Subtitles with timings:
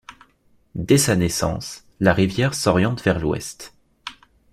[0.73, 3.75] Dès sa naissance, la rivière s'oriente vers l'ouest.